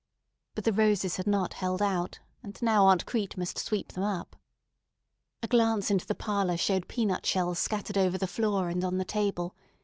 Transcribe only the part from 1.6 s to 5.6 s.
out, and now Aunt Crete must sweep them up. A